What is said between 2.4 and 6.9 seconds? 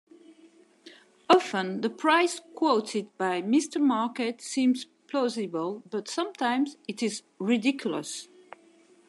quoted by Mr. Market seems plausible, but sometimes